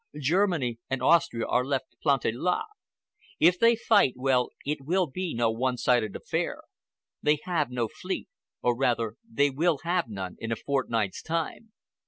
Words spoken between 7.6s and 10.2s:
no fleet, or rather they will have